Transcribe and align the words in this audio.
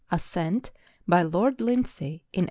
ASCENT 0.11 0.71
BY 1.07 1.21
LORD 1.21 1.61
LINDSAY 1.61 2.23
IN 2.33 2.33
1837 2.33 2.39